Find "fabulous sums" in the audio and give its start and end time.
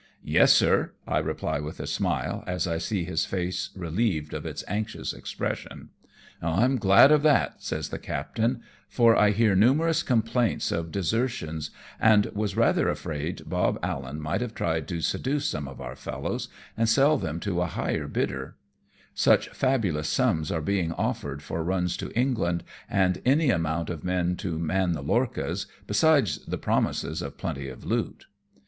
19.49-20.51